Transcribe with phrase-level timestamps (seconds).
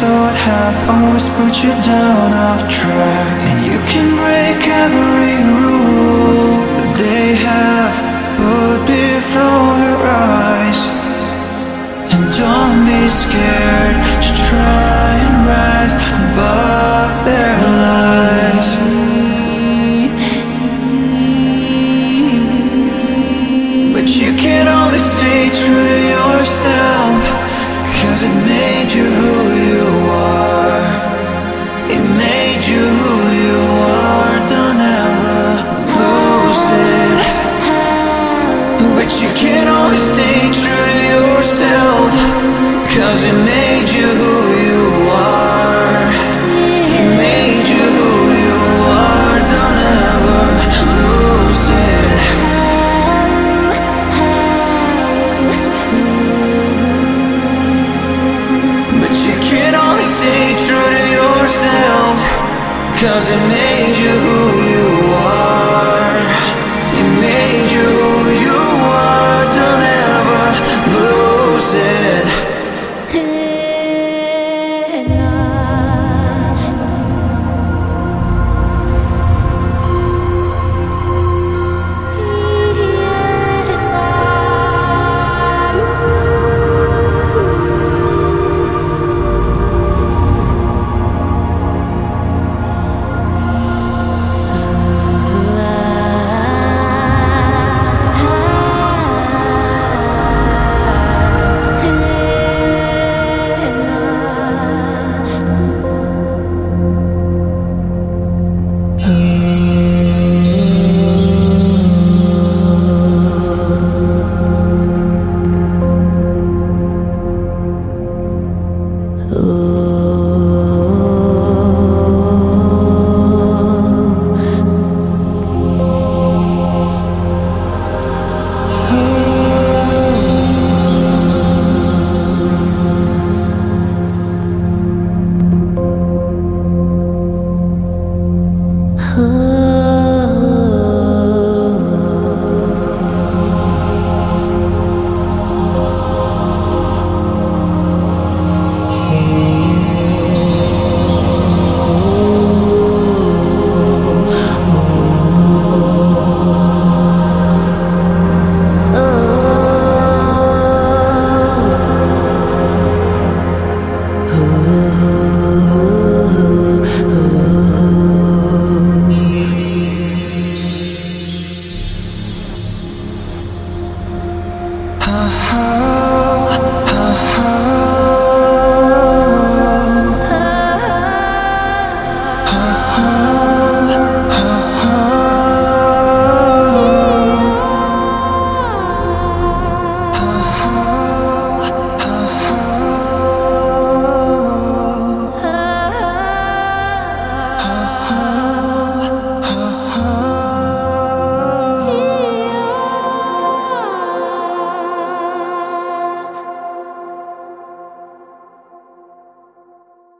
[0.00, 3.36] thought have always put you down off track.
[3.50, 7.94] And you can break every rule that they have
[8.40, 10.80] put before your eyes.
[12.12, 15.94] And don't be scared to try and rise
[16.24, 18.68] above their lies.
[23.94, 26.89] But you can only stay true to yourself.